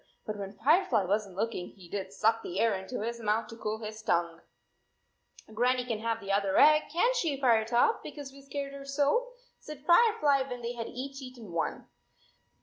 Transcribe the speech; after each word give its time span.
But 0.25 0.35
when 0.39 0.53
Firefly 0.57 1.03
was 1.03 1.27
n 1.27 1.33
t 1.33 1.37
looking 1.37 1.67
he 1.75 1.87
did 1.87 2.11
suck 2.11 2.41
the 2.41 2.59
air 2.59 2.73
into 2.73 3.03
his 3.03 3.19
mouth 3.19 3.45
to 3.49 3.55
cool 3.55 3.77
his 3.83 4.01
tongue! 4.01 4.41
"Grannie 5.53 5.85
can 5.85 5.99
have 5.99 6.19
the 6.19 6.31
other 6.31 6.57
egg, 6.57 6.89
can 6.91 7.13
t 7.13 7.19
she, 7.19 7.39
Firetop, 7.39 8.01
because 8.01 8.31
we 8.31 8.41
scared 8.41 8.73
her 8.73 8.83
so," 8.83 9.27
said 9.59 9.85
Firefly, 9.85 10.41
when 10.49 10.63
they 10.63 10.73
had 10.73 10.87
each 10.87 11.21
eaten 11.21 11.51
one. 11.51 11.87